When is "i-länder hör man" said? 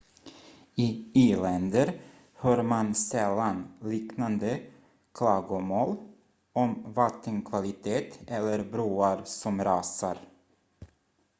1.13-2.95